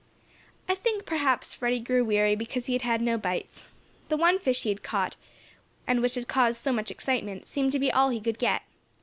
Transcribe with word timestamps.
I 0.67 0.73
think 0.73 1.05
perhaps 1.05 1.53
Freddie 1.53 1.79
grew 1.79 2.03
weary 2.03 2.35
because 2.35 2.65
he 2.65 2.73
had 2.73 2.81
had 2.81 3.01
no 3.03 3.19
bites. 3.19 3.67
That 4.09 4.17
one 4.17 4.39
fish 4.39 4.63
he 4.63 4.69
had 4.69 4.81
caught, 4.81 5.15
and 5.85 6.01
which 6.01 6.15
had 6.15 6.27
caused 6.27 6.59
so 6.63 6.73
much 6.73 6.89
excitement, 6.89 7.45
seemed 7.45 7.71
to 7.73 7.79
be 7.79 7.91
all 7.91 8.09
he 8.09 8.19
could 8.19 8.39
get. 8.39 8.63